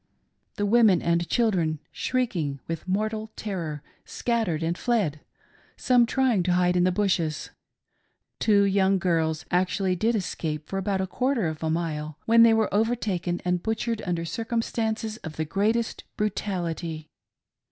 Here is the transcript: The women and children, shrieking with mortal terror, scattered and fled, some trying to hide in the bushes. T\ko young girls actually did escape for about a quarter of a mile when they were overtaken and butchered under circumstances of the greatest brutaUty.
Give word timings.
The 0.55 0.65
women 0.65 0.99
and 0.99 1.29
children, 1.29 1.77
shrieking 1.91 2.59
with 2.67 2.87
mortal 2.87 3.31
terror, 3.35 3.83
scattered 4.03 4.63
and 4.63 4.75
fled, 4.75 5.19
some 5.77 6.07
trying 6.07 6.41
to 6.41 6.53
hide 6.53 6.75
in 6.75 6.85
the 6.85 6.91
bushes. 6.91 7.51
T\ko 8.39 8.63
young 8.63 8.97
girls 8.97 9.45
actually 9.51 9.95
did 9.95 10.15
escape 10.15 10.67
for 10.67 10.79
about 10.79 11.01
a 11.01 11.05
quarter 11.05 11.45
of 11.47 11.61
a 11.61 11.69
mile 11.69 12.17
when 12.25 12.41
they 12.41 12.51
were 12.55 12.73
overtaken 12.73 13.41
and 13.45 13.61
butchered 13.61 14.01
under 14.03 14.25
circumstances 14.25 15.17
of 15.17 15.35
the 15.35 15.45
greatest 15.45 16.03
brutaUty. 16.17 17.09